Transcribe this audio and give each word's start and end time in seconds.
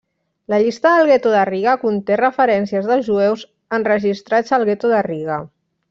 La 0.51 0.57
llista 0.61 0.93
del 0.99 1.05
gueto 1.11 1.33
de 1.33 1.43
Riga 1.49 1.75
conté 1.83 2.17
referències 2.23 2.89
dels 2.93 3.07
jueus 3.11 3.45
enregistrats 3.81 4.57
al 4.59 4.67
gueto 4.73 4.95
de 4.97 5.05
Riga. 5.13 5.39